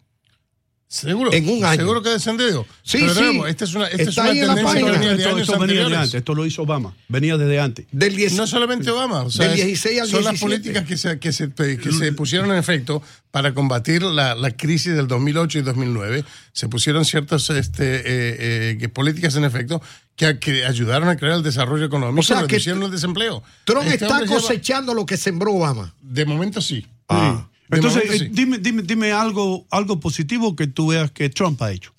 Seguro. 0.90 1.34
en 1.34 1.50
un 1.50 1.66
año. 1.66 1.82
Seguro 1.82 2.02
que 2.02 2.08
ha 2.08 2.14
descendido. 2.14 2.66
Sí, 2.82 3.00
Pero 3.02 3.14
sí. 3.14 3.20
nuevo, 3.20 3.46
esta 3.48 3.66
es 3.66 3.74
una, 3.76 3.88
esta 3.88 4.04
es 4.04 4.18
una 4.18 4.30
ahí 4.30 4.40
en 4.40 4.48
la 4.48 4.56
tendencia 4.56 4.80
que 4.80 4.86
página. 4.86 4.92
venía 5.00 5.10
de 5.10 5.16
Esto, 5.18 5.30
años 5.36 5.42
esto 5.50 5.60
venía 5.60 5.90
de 5.90 5.96
antes, 5.98 6.14
esto 6.14 6.34
lo 6.34 6.46
hizo 6.46 6.62
Obama, 6.62 6.96
venía 7.10 7.36
desde 7.38 7.60
antes. 7.60 7.86
Del 7.92 8.16
10 8.16 8.34
No 8.36 8.48
solamente 8.48 8.90
Obama, 8.90 9.24
o 9.24 9.30
sea, 9.30 9.50
Del 9.50 9.60
es- 9.60 9.66
16 9.66 10.00
al 10.02 10.08
son 10.08 10.24
las 10.24 10.32
17. 10.40 10.46
políticas 10.46 10.88
que 10.88 10.96
se, 10.98 11.20
que 11.20 11.34
se, 11.34 11.54
que 11.54 11.92
se 11.92 12.14
pusieron 12.14 12.50
en 12.52 12.58
efecto 12.58 13.02
para 13.32 13.54
combatir 13.54 14.02
la, 14.02 14.34
la 14.34 14.52
crisis 14.52 14.94
del 14.96 15.10
2008 15.10 15.60
y 15.60 15.62
2009. 15.64 16.24
Se 16.54 16.70
pusieron 16.70 17.04
ciertas 17.04 17.50
este, 17.50 17.98
eh, 17.98 18.02
eh, 18.06 18.78
que- 18.80 18.88
políticas 18.88 19.36
en 19.36 19.44
efecto 19.44 19.82
que, 20.18 20.38
que 20.40 20.66
ayudaron 20.66 21.08
a 21.08 21.16
crear 21.16 21.36
el 21.36 21.44
desarrollo 21.44 21.86
económico 21.86 22.20
O 22.20 22.24
sea, 22.24 22.42
que 22.42 22.48
reducieron 22.56 22.84
el 22.84 22.92
desempleo. 22.92 23.42
Trump 23.64 23.84
Este 23.84 24.04
está 24.04 24.10
hombre 24.10 24.28
lleva- 24.28 24.42
cosechando 24.42 24.94
lo 24.94 25.06
que 25.06 25.16
sembró 25.16 25.54
Obama. 25.54 25.94
de 26.02 26.26
momento 26.26 26.62
sí. 26.62 26.86
Ah. 27.08 27.48
De 27.70 27.78
Entonces, 27.78 28.04
momento 28.06 28.24
eh, 28.26 28.28
sí. 28.28 28.34
dime, 28.34 28.58
dime, 28.58 28.82
dime 28.82 29.12
algo, 29.14 29.66
algo 29.72 30.00
positivo 30.02 30.56
que 30.56 30.68
tú 30.68 30.88
veas 30.88 31.12
que 31.12 31.30
Trump 31.30 31.62
ha 31.62 31.72
hecho. 31.72 31.94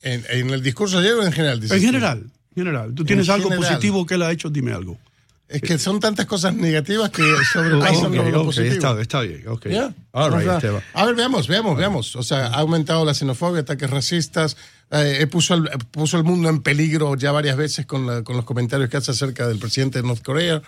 En, 0.00 0.24
en 0.30 0.50
el 0.50 0.62
discurso 0.62 0.98
ayer 0.98 1.12
o 1.14 1.22
en 1.26 1.32
general. 1.32 1.60
dices 1.60 1.76
En 1.76 1.82
general, 1.82 2.18
en 2.54 2.64
general. 2.64 2.94
Tú 2.94 3.04
tienes 3.04 3.28
algo 3.28 3.50
general. 3.50 3.68
positivo 3.74 4.06
que 4.06 4.14
él 4.14 4.22
ha 4.22 4.30
hecho, 4.32 4.48
dime 4.48 4.72
algo. 4.72 4.96
Es 5.48 5.62
que 5.62 5.78
son 5.78 5.98
tantas 5.98 6.26
cosas 6.26 6.54
negativas 6.54 7.08
que 7.10 7.22
sobrepasan 7.52 8.06
Ok, 8.06 8.14
lo, 8.16 8.30
lo 8.30 8.44
positivo. 8.44 8.74
está, 8.74 9.00
está 9.00 9.20
bien, 9.22 9.48
ok. 9.48 9.66
Ya. 9.68 9.94
All 10.12 10.30
right, 10.38 10.46
O 10.48 10.60
sea, 10.60 10.82
a 10.92 11.06
ver, 11.06 11.14
veamos, 11.16 11.48
veamos, 11.48 11.76
veamos. 11.76 12.14
O 12.16 12.22
sea, 12.22 12.46
ha 12.48 12.58
aumentado 12.60 13.04
la 13.06 13.14
xenofobia, 13.14 13.62
ataques 13.62 13.88
racistas, 13.88 14.56
eh, 14.90 15.26
puso, 15.30 15.54
el, 15.54 15.68
puso 15.90 16.16
el 16.16 16.24
mundo 16.24 16.48
en 16.48 16.62
peligro 16.62 17.14
ya 17.16 17.32
varias 17.32 17.56
veces 17.56 17.86
con, 17.86 18.06
la- 18.06 18.22
con 18.22 18.36
los 18.36 18.44
comentarios 18.44 18.88
que 18.90 18.96
hace 18.96 19.10
acerca 19.10 19.46
del 19.48 19.58
presidente 19.58 20.00
de 20.00 20.06
North 20.08 20.22
Korea. 20.22 20.62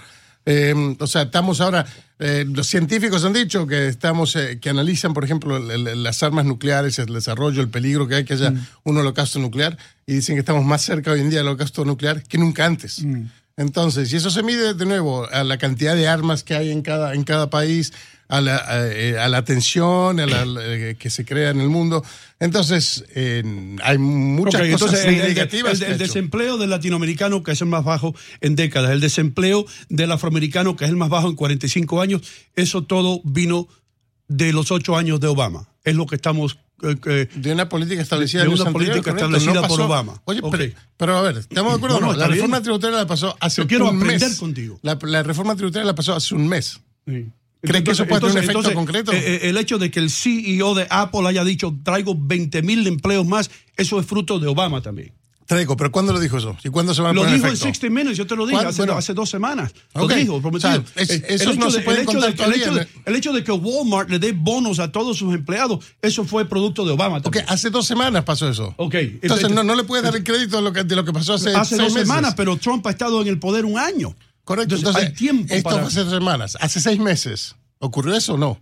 Eh, 0.47 0.97
o 0.99 1.07
sea, 1.07 1.23
estamos 1.23 1.61
ahora, 1.61 1.85
eh, 2.19 2.47
los 2.51 2.67
científicos 2.67 3.25
han 3.27 3.35
dicho 3.35 3.67
que 3.67 3.89
estamos, 3.89 4.35
eh, 4.37 4.59
que 4.59 4.71
analizan, 4.71 5.13
por 5.13 5.23
ejemplo, 5.25 5.59
el- 5.59 5.87
el- 5.87 6.03
las 6.03 6.23
armas 6.23 6.47
nucleares, 6.47 6.99
el 6.99 7.13
desarrollo, 7.13 7.61
el 7.61 7.69
peligro 7.69 8.09
que 8.09 8.15
hay 8.15 8.25
que 8.25 8.33
haya 8.35 8.55
un 8.85 8.97
holocausto 8.97 9.39
nuclear, 9.39 9.77
y 10.07 10.15
dicen 10.15 10.37
que 10.37 10.41
estamos 10.41 10.65
más 10.65 10.81
cerca 10.83 11.13
hoy 11.13 11.21
en 11.21 11.29
día 11.29 11.41
del 11.41 11.49
holocausto 11.49 11.85
nuclear 11.85 12.23
que 12.23 12.39
nunca 12.39 12.65
antes. 12.65 13.05
Entonces, 13.61 14.11
y 14.11 14.17
eso 14.17 14.31
se 14.31 14.43
mide 14.43 14.73
de 14.73 14.87
nuevo 14.87 15.29
a 15.31 15.45
la 15.45 15.59
cantidad 15.59 15.95
de 15.95 16.09
armas 16.09 16.45
que 16.45 16.55
hay 16.55 16.71
en 16.71 16.81
cada, 16.81 17.13
en 17.13 17.25
cada 17.25 17.51
país, 17.51 17.93
a 18.27 18.41
la, 18.41 18.57
a, 18.57 18.87
eh, 18.87 19.19
a 19.19 19.29
la 19.29 19.45
tensión 19.45 20.19
a 20.19 20.25
la, 20.25 20.47
eh, 20.63 20.97
que 20.99 21.11
se 21.11 21.27
crea 21.27 21.51
en 21.51 21.61
el 21.61 21.69
mundo. 21.69 22.03
Entonces, 22.39 23.05
eh, 23.15 23.43
hay 23.83 23.99
muchas 23.99 24.63
Ok, 24.63 24.71
cosas 24.71 25.05
entonces, 25.05 25.83
el, 25.83 25.99
desempleo 25.99 26.57
del 26.57 26.71
latinoamericano, 26.71 27.43
que 27.43 27.53
es 27.53 27.61
el 27.61 27.67
más 27.67 27.85
bajo 27.85 28.15
en 28.41 28.57
décadas, 28.57 28.93
el 28.93 29.01
desempleo 29.01 29.67
del 29.91 30.11
afroamericano, 30.11 30.75
que 30.75 30.87
es 30.87 30.91
el 30.91 30.97
más 30.97 31.11
bajo 31.11 31.29
en 31.29 31.37
45 31.37 32.01
años, 32.01 32.23
eso 32.57 32.85
todo 32.85 33.21
vino 33.25 33.69
de 34.27 34.55
los 34.55 34.71
ocho 34.71 34.97
años 34.97 35.21
de 35.21 35.27
Obama. 35.27 35.69
Es 35.85 35.97
lo 35.97 36.07
que 36.07 36.17
estamos... 36.17 36.57
eh, 36.83 37.29
de 37.35 37.53
una 37.53 37.69
política 37.69 38.01
establecida 38.03 38.43
De 38.43 38.49
una 38.49 38.65
anteriores, 38.65 38.89
política 39.03 39.11
correcto, 39.13 39.37
establecida 39.37 39.63
no 39.63 39.69
por 39.69 39.81
Obama. 39.83 40.21
Oye, 40.25 40.41
Ok. 40.43 40.57
pero, 40.57 40.75
pero 40.97 41.17
a 41.19 41.23
ver, 41.23 41.37
¿estamos 41.39 41.73
de 41.73 41.77
acuerdo? 41.77 42.01
No, 42.01 42.07
no, 42.09 42.13
la 42.15 42.27
reforma 42.29 42.57
bien. 42.59 42.63
tributaria 42.65 42.99
la 42.99 43.07
pasó 43.07 43.37
hace 43.41 43.63
Yo 43.63 43.69
quiero 43.69 43.89
un 43.91 43.97
aprender 44.03 44.29
mes. 44.29 44.39
contigo. 44.39 44.79
La, 44.83 44.99
la 45.03 45.23
reforma 45.23 45.55
tributaria 45.57 45.85
la 45.87 45.95
pasó 45.95 46.15
hace 46.15 46.35
un 46.35 46.49
mes. 46.49 46.81
sí. 47.07 47.27
¿Cree 47.63 47.85
que 47.85 47.91
eso 47.91 48.07
puede 48.07 48.23
tener 48.23 48.37
un 48.39 48.43
efecto 48.43 48.73
concreto? 48.73 49.13
eh, 49.13 49.19
eh, 49.23 49.41
el 49.51 49.59
hecho 49.59 49.77
de 49.77 49.91
que 49.91 50.01
el 50.01 50.09
CEO 50.09 50.75
de 50.75 50.87
Apple 50.89 51.29
haya 51.29 51.45
dicho 51.45 51.77
traigo 51.85 52.15
20 52.19 52.63
mil 52.63 52.87
empleos 52.87 53.27
más, 53.27 53.51
eso 53.77 54.01
es 54.01 54.07
fruto 54.07 54.39
de 54.39 54.47
Obama 54.47 54.81
también. 54.81 55.13
Traigo, 55.51 55.77
pero 55.77 55.91
¿cuándo 55.91 56.13
lo 56.13 56.21
dijo 56.21 56.39
eso? 56.39 56.57
¿Y 56.63 56.69
cuándo 56.69 56.95
se 56.95 57.03
va 57.03 57.11
a 57.11 57.13
Lo 57.13 57.23
poner 57.23 57.35
dijo 57.35 57.47
en 57.49 57.55
efecto? 57.55 57.67
60 57.75 57.91
Minutes, 57.93 58.17
yo 58.17 58.25
te 58.25 58.37
lo 58.37 58.47
dije 58.47 58.65
hace, 58.65 58.77
Bueno. 58.83 58.97
hace 58.97 59.15
dos 59.15 59.29
semanas. 59.29 59.73
Lo 59.97 60.07
dijo, 60.07 60.41
prometido. 60.41 60.71
O 60.71 60.73
sea, 60.73 60.85
es- 60.95 61.11
esos 61.11 61.57
no 61.59 61.65
hecho 61.67 61.71
se 61.73 61.79
de- 61.79 61.85
pueden 61.85 62.01
el 62.03 62.09
hecho 62.09 62.21
de- 62.21 62.27
el 62.29 62.33
hecho 62.33 62.45
todavía, 62.45 62.71
de- 62.71 62.89
el 63.05 63.17
hecho 63.17 63.33
de 63.33 63.43
que 63.43 63.51
Walmart 63.51 64.09
le 64.11 64.21
dé 64.21 64.31
bonos 64.31 64.79
a 64.79 64.93
todos 64.93 65.19
sus 65.19 65.35
empleados, 65.35 65.85
eso 66.01 66.25
fue 66.25 66.49
producto 66.49 66.85
de 66.85 66.93
Obama 66.93 67.17
Ok, 67.17 67.23
también. 67.25 67.47
hace 67.49 67.69
dos 67.71 67.85
semanas 67.85 68.23
pasó 68.23 68.49
eso. 68.49 68.75
Ok, 68.77 68.95
Entonces 69.23 69.51
no, 69.51 69.65
no 69.65 69.75
le 69.75 69.83
puedes 69.83 70.05
dar 70.05 70.15
el 70.15 70.23
crédito 70.23 70.59
de 70.59 70.63
lo 70.63 70.73
que, 70.73 70.85
de 70.85 70.95
lo 70.95 71.05
que 71.05 71.13
pasó 71.13 71.35
hace, 71.35 71.53
hace 71.53 71.71
seis 71.77 71.81
dos 71.83 71.95
meses. 71.95 72.09
semanas, 72.09 72.35
pero 72.37 72.57
Trump 72.57 72.87
ha 72.87 72.91
estado 72.91 73.21
en 73.21 73.27
el 73.27 73.41
poder 73.41 73.65
un 73.65 73.77
año. 73.77 74.15
Correcto. 74.45 74.77
Entonces, 74.77 75.03
Entonces, 75.03 75.09
hay 75.11 75.15
tiempo 75.17 75.53
esto 75.53 75.69
para... 75.69 75.83
hace 75.87 76.05
dos 76.05 76.13
semanas. 76.15 76.57
Hace 76.61 76.81
seis 76.81 77.01
meses. 77.01 77.57
¿Ocurrió 77.81 78.15
eso 78.15 78.35
o 78.35 78.39
no? 78.39 78.61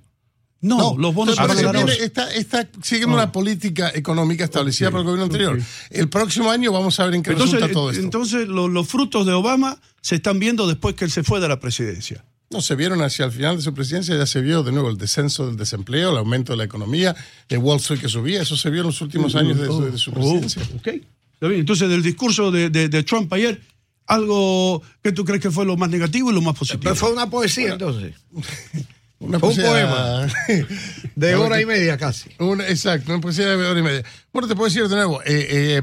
No, 0.61 0.97
los 0.99 1.15
bonos 1.15 1.37
viene- 1.37 1.93
está, 2.05 2.35
está 2.35 2.69
siguiendo 2.83 3.15
una 3.15 3.31
política 3.31 3.93
económica 3.95 4.45
establecida 4.45 4.91
por 4.91 5.01
el 5.01 5.07
gobierno 5.07 5.27
anterior. 5.27 5.61
El 5.91 6.09
próximo 6.09 6.51
año 6.51 6.73
vamos 6.73 6.99
a 6.99 7.05
ver 7.05 7.15
en 7.15 7.23
qué 7.23 7.31
Entonces, 7.31 7.55
resulta 7.61 7.73
todo 7.73 7.91
esto. 7.91 8.03
entonces 8.03 8.49
lo- 8.49 8.67
los 8.67 8.89
frutos 8.89 9.25
de 9.25 9.33
Obama 9.33 9.81
se 10.01 10.17
están 10.17 10.39
viendo 10.41 10.67
después 10.67 10.97
que 10.97 11.05
él 11.05 11.11
se 11.13 11.23
fue 11.23 11.39
de 11.41 11.49
la 11.49 11.61
presidencia. 11.61 12.25
No, 12.51 12.61
se 12.63 12.75
vieron 12.75 13.03
hacia 13.03 13.27
el 13.27 13.31
final 13.33 13.57
de 13.59 13.63
su 13.63 13.73
presidencia, 13.75 14.17
ya 14.17 14.27
se 14.27 14.41
vio 14.41 14.63
de 14.63 14.73
nuevo 14.73 14.89
el 14.91 14.97
descenso 14.97 15.47
del 15.47 15.57
desempleo, 15.57 16.11
el 16.11 16.17
aumento 16.17 16.55
de 16.55 16.57
la 16.57 16.65
economía, 16.65 17.15
el 17.49 17.59
Wall 17.59 17.77
Street 17.77 18.01
que 18.01 18.09
subía, 18.09 18.41
eso 18.43 18.57
se 18.57 18.71
vio 18.71 18.81
en 18.81 18.87
los 18.89 19.01
últimos 19.03 19.35
años 19.37 19.59
de, 19.61 19.67
su- 19.67 19.85
de 19.93 19.99
su 19.99 20.11
presidencia. 20.13 20.63
Oh, 20.73 20.77
ok. 20.79 20.87
Está 21.35 21.47
bien. 21.47 21.61
Entonces, 21.61 21.89
del 21.89 22.03
discurso 22.03 22.51
de, 22.51 22.71
de- 22.71 22.89
de 22.89 23.03
Trump 23.05 23.33
ayer, 23.33 23.61
algo 24.07 24.83
que 25.03 25.13
tú 25.13 25.25
crees 25.25 25.41
que 25.43 25.51
fue 25.51 25.67
lo 25.67 25.77
más 25.77 25.91
negativo 25.91 26.31
y 26.31 26.35
lo 26.35 26.41
más 26.41 26.57
positivo. 26.57 26.81
Pero 26.83 26.97
fue 26.97 27.13
una 27.13 27.29
poesía 27.31 27.75
entonces. 27.75 28.15
Una 29.21 29.39
un 29.39 29.41
poesía- 29.41 30.27
De 31.17 31.35
hora 31.35 31.61
y 31.61 31.67
media 31.67 31.97
casi. 31.97 32.31
Una- 32.39 32.69
exacto, 32.69 33.13
una 33.13 33.21
poesía 33.21 33.47
de 33.49 33.67
hora 33.67 33.81
y 33.81 33.83
media. 33.83 34.05
Bueno, 34.33 34.47
te 34.47 34.55
puedo 34.55 34.69
decir 34.69 34.87
de 34.89 34.95
nuevo, 34.95 35.21
eh, 35.23 35.81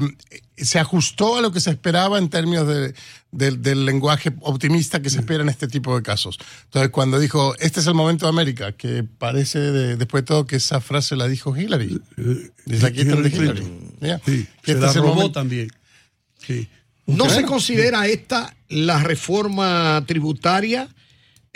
se 0.64 0.78
ajustó 0.78 1.36
a 1.36 1.42
lo 1.42 1.52
que 1.52 1.60
se 1.60 1.68
esperaba 1.70 2.16
en 2.18 2.30
términos 2.30 2.66
de- 2.66 2.94
del- 3.32 3.60
del 3.60 3.84
lenguaje 3.84 4.32
optimista 4.40 5.02
que 5.02 5.10
se 5.10 5.18
espera 5.18 5.42
en 5.42 5.50
este 5.50 5.68
tipo 5.68 5.94
de 5.94 6.02
casos. 6.02 6.38
Entonces, 6.64 6.90
cuando 6.90 7.18
dijo, 7.18 7.54
este 7.58 7.80
es 7.80 7.86
el 7.86 7.92
momento 7.94 8.24
de 8.24 8.30
América, 8.30 8.72
que 8.72 9.04
parece, 9.04 9.58
de- 9.58 9.96
después 9.96 10.22
de 10.22 10.26
todo, 10.26 10.46
que 10.46 10.56
esa 10.56 10.80
frase 10.80 11.14
la 11.16 11.28
dijo 11.28 11.54
Hillary. 11.54 12.00
Dice 12.64 12.86
aquí 12.86 13.02
está 13.02 13.14
el 13.16 13.22
de 13.22 13.28
Hillary. 13.28 13.66
Ya. 14.00 14.18
Sí, 14.24 14.46
Que 14.62 14.72
se 14.72 14.72
este 14.72 14.80
la 14.80 14.88
es 14.90 14.96
el 14.96 15.02
robó 15.02 15.14
momento- 15.14 15.32
también. 15.38 15.70
Sí. 16.46 16.68
¿No 17.04 17.28
se 17.28 17.42
considera 17.44 18.06
esta 18.06 18.56
la 18.68 19.02
reforma 19.02 20.02
tributaria 20.06 20.88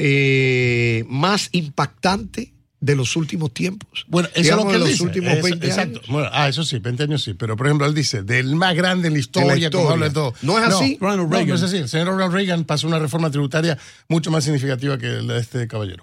eh, 0.03 1.05
más 1.09 1.49
impactante 1.53 2.53
de 2.81 2.97
los 2.97 3.15
últimos 3.17 3.53
tiempos? 3.53 4.07
Bueno, 4.09 4.29
eso 4.35 4.43
Digamos, 4.43 4.65
es 4.65 4.67
lo 4.67 4.71
que 4.71 4.75
él 4.77 4.81
los 4.81 4.89
dice. 4.91 5.03
últimos 5.03 5.33
Eso- 5.35 5.43
20 5.43 5.67
exacto. 5.67 5.99
años. 5.99 6.11
Bueno, 6.11 6.29
ah, 6.33 6.49
eso 6.49 6.65
sí, 6.65 6.79
20 6.79 7.03
años 7.03 7.23
sí. 7.23 7.35
Pero, 7.35 7.55
por 7.57 7.67
ejemplo, 7.67 7.87
él 7.87 7.95
dice, 7.95 8.23
del 8.23 8.57
más 8.57 8.75
grande 8.75 9.09
en 9.09 9.15
la 9.15 9.21
historia, 9.21 9.53
historia. 9.55 9.71
como 9.71 9.91
habla 9.91 10.09
de 10.09 10.15
todo. 10.15 10.35
¿No 10.43 10.59
es 10.59 10.65
así? 10.65 10.97
Ronald 11.01 11.23
no, 11.25 11.29
Reagan. 11.29 11.49
no 11.49 11.55
es 11.55 11.63
así. 11.63 11.77
El 11.77 11.89
señor 11.89 12.07
Ronald 12.09 12.33
Reagan 12.33 12.65
pasó 12.65 12.87
una 12.87 12.99
reforma 12.99 13.31
tributaria 13.31 13.77
mucho 14.09 14.31
más 14.31 14.45
significativa 14.45 14.97
que 14.99 15.07
la 15.09 15.35
de 15.35 15.41
este 15.41 15.69
caballero. 15.69 16.03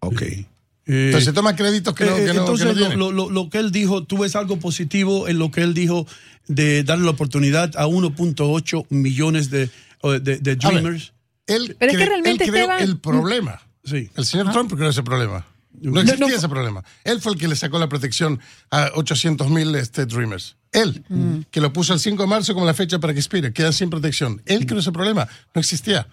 Ok. 0.00 0.22
Eh, 0.22 0.46
Entonces 0.86 1.24
se 1.24 1.32
toma 1.32 1.54
créditos 1.56 1.94
que 1.94 2.04
no, 2.04 2.16
eh, 2.16 2.32
no- 2.32 2.40
entonces, 2.40 2.66
que 2.74 2.74
no 2.90 2.96
lo, 2.96 3.12
lo- 3.12 3.30
lo- 3.30 3.50
que 3.50 3.58
él 3.58 3.70
dijo, 3.72 4.04
¿tú 4.04 4.18
ves 4.18 4.36
algo 4.36 4.58
positivo 4.58 5.28
en 5.28 5.38
lo 5.38 5.50
que 5.50 5.62
él 5.62 5.74
dijo 5.74 6.06
de 6.46 6.82
darle 6.82 7.04
la 7.04 7.10
oportunidad 7.10 7.76
a 7.76 7.86
1.8 7.86 8.86
millones 8.90 9.50
de, 9.50 9.68
o 10.00 10.12
de, 10.12 10.38
de 10.38 10.50
A 10.50 10.54
ver, 10.54 10.58
Dreamers? 10.82 11.12
Él, 11.48 11.76
Pero 11.78 11.92
es 11.92 11.98
que 11.98 12.06
realmente, 12.06 12.44
él 12.44 12.50
creó 12.50 12.64
Esteban- 12.66 12.82
el 12.82 12.98
problema. 12.98 13.60
Sí. 13.84 14.10
El 14.16 14.24
señor 14.26 14.52
Trump 14.52 14.72
creó 14.74 14.90
ese 14.90 15.02
problema. 15.02 15.44
No 15.80 16.00
existía 16.00 16.36
ese 16.36 16.48
problema. 16.48 16.82
Él 17.04 17.20
fue 17.20 17.32
el 17.32 17.38
que 17.38 17.46
le 17.48 17.54
sacó 17.56 17.78
la 17.78 17.88
protección 17.88 18.40
a 18.70 18.90
800 18.94 19.48
mil 19.48 19.74
este, 19.76 20.06
Dreamers. 20.06 20.56
Él, 20.72 21.04
que 21.50 21.60
lo 21.60 21.72
puso 21.72 21.94
el 21.94 22.00
5 22.00 22.22
de 22.24 22.28
marzo 22.28 22.52
como 22.52 22.66
la 22.66 22.74
fecha 22.74 22.98
para 22.98 23.12
que 23.14 23.20
expire, 23.20 23.52
queda 23.52 23.72
sin 23.72 23.88
protección. 23.88 24.42
Él 24.44 24.66
creó 24.66 24.80
ese 24.80 24.92
problema. 24.92 25.26
No 25.54 25.60
existía. 25.60 26.06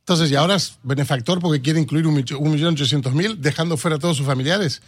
Entonces, 0.00 0.30
y 0.30 0.34
ahora 0.34 0.56
es 0.56 0.78
benefactor 0.82 1.40
porque 1.40 1.60
quiere 1.62 1.80
incluir 1.80 2.06
un 2.06 2.14
millo- 2.16 2.38
un 2.38 2.50
millón 2.52 2.74
ochocientos 2.74 3.12
mil, 3.14 3.40
dejando 3.40 3.76
fuera 3.76 3.96
a 3.96 3.98
todos 3.98 4.16
sus 4.16 4.26
familiares. 4.26 4.82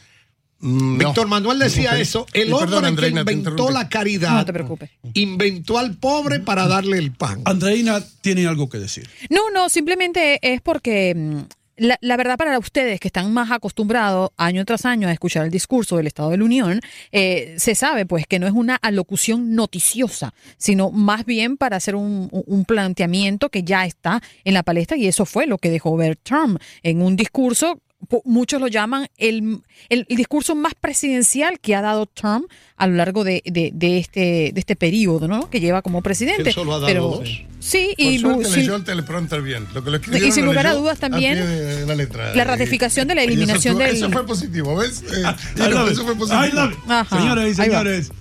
Mm, 0.61 0.99
no. 0.99 1.07
Víctor 1.07 1.29
Manuel 1.29 1.59
decía 1.59 1.99
eso. 1.99 2.27
El 2.33 2.49
Y 2.49 2.53
hombre 2.53 2.67
perdón, 2.67 2.83
que 2.83 2.89
Andreina, 2.89 3.21
inventó 3.21 3.71
la 3.71 3.89
caridad. 3.89 4.35
No 4.39 4.45
te 4.45 4.53
preocupes. 4.53 4.91
Inventó 5.15 5.79
al 5.79 5.95
pobre 5.97 6.41
para 6.41 6.67
darle 6.67 6.99
el 6.99 7.13
pan. 7.13 7.43
Andreina 7.45 8.03
tiene 8.21 8.47
algo 8.47 8.69
que 8.69 8.79
decir. 8.79 9.09
No, 9.31 9.51
no, 9.51 9.69
simplemente 9.69 10.39
es 10.43 10.61
porque 10.61 11.15
mm, 11.15 11.39
la, 11.79 11.97
la 12.01 12.17
verdad 12.17 12.37
para 12.37 12.59
ustedes 12.59 12.99
que 12.99 13.09
están 13.09 13.33
más 13.33 13.51
acostumbrados 13.51 14.31
año 14.37 14.65
tras 14.65 14.85
año 14.85 15.07
a 15.09 15.13
escuchar 15.13 15.45
el 15.45 15.51
discurso 15.51 15.97
del 15.97 16.09
Estado 16.09 16.31
de 16.31 16.39
la 16.39 16.45
Unión, 16.45 16.81
eh, 17.13 17.55
se 17.57 17.75
sabe 17.75 18.05
pues 18.05 18.27
que 18.27 18.39
no 18.39 18.47
es 18.47 18.53
una 18.53 18.75
alocución 18.77 19.55
noticiosa, 19.55 20.35
sino 20.57 20.91
más 20.91 21.25
bien 21.25 21.57
para 21.57 21.77
hacer 21.77 21.95
un, 21.95 22.29
un 22.33 22.65
planteamiento 22.65 23.49
que 23.49 23.63
ya 23.63 23.87
está 23.87 24.21
en 24.45 24.55
la 24.55 24.65
palestra 24.65 24.97
y 24.97 25.07
eso 25.07 25.25
fue 25.25 25.47
lo 25.47 25.59
que 25.59 25.71
dejó 25.71 25.97
ver 25.97 26.17
Trump 26.17 26.61
en 26.83 27.01
un 27.01 27.15
discurso. 27.15 27.81
Muchos 28.25 28.61
lo 28.61 28.69
llaman 28.69 29.09
el, 29.17 29.61
el- 29.89 30.07
el 30.09 30.17
discurso 30.17 30.55
más 30.55 30.73
presidencial 30.81 31.59
que 31.61 31.75
ha 31.75 31.83
dado 31.83 32.07
Trump 32.07 32.47
a 32.77 32.87
lo 32.87 32.95
largo 32.95 33.25
de, 33.25 33.43
de- 33.45 33.71
de 33.75 33.99
este, 33.99 34.21
de 34.55 34.61
este 34.61 34.77
periodo 34.77 35.27
¿no? 35.27 35.51
que 35.51 35.59
lleva 35.61 35.83
como 35.83 36.01
presidente. 36.01 36.49
Él 36.51 36.55
solo 36.55 36.73
ha 36.75 36.77
dado 36.77 36.87
Pero, 36.87 37.03
dos. 37.09 37.29
Sí, 37.59 37.89
Por 37.97 38.07
y, 38.07 38.19
suerte 38.21 38.51
leyó 38.57 38.77
el 38.77 38.85
teleprompter 38.85 39.43
bien. 39.43 39.67
Lo 39.75 39.83
que 39.83 39.91
lo 39.91 39.97
escribieron 39.97 40.29
Y 40.29 40.33
sin 40.33 40.47
lugar 40.47 40.69
a 40.69 40.75
dudas 40.75 40.99
también, 41.01 41.87
la, 41.89 41.95
letra. 41.97 42.35
la 42.35 42.45
ratificación 42.45 43.09
de 43.09 43.17
la 43.17 43.23
eso 43.23 43.31
eliminación 43.33 43.73
estuvo- 43.75 43.87
del- 43.87 43.97
Eso 43.97 44.11
fue 44.11 44.27
positivo, 44.27 44.77
¿ves? 44.77 45.03
Eh, 45.03 45.23
no, 45.57 45.87
eso 45.89 46.01
it. 46.03 46.07
fue 46.07 46.15
positivo. 46.17 46.71
Señoras 47.11 47.49
y 47.51 47.55
señores, 47.55 48.13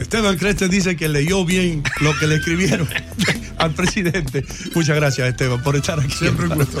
Esteban 0.00 0.36
Creste 0.38 0.68
dice 0.68 0.96
que 0.96 1.08
leyó 1.08 1.44
bien 1.44 1.82
lo 2.00 2.18
que 2.18 2.26
le 2.26 2.34
escribieron 2.36 2.88
al 3.58 3.72
presidente. 3.74 4.44
Muchas 4.74 4.96
gracias, 4.96 5.28
Esteban, 5.28 5.62
por 5.62 5.76
estar 5.76 6.00
aquí. 6.00 6.12
Siempre 6.14 6.46
un 6.48 6.56
gusto. 6.56 6.80